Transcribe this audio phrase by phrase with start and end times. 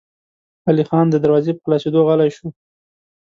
[0.67, 2.47] علی خان د دروازې په خلاصېدو غلی شو.